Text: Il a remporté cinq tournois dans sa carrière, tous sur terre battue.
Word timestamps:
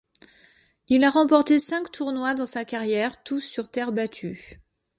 Il 0.87 1.03
a 1.03 1.11
remporté 1.11 1.59
cinq 1.59 1.91
tournois 1.91 2.33
dans 2.33 2.47
sa 2.47 2.65
carrière, 2.65 3.21
tous 3.21 3.39
sur 3.41 3.69
terre 3.69 3.91
battue. 3.91 4.57